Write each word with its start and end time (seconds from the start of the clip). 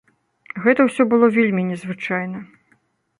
Гэта 0.63 0.87
ўсё 0.87 1.05
было 1.11 1.29
вельмі 1.37 1.65
не 1.69 1.77
звычайна. 1.83 2.39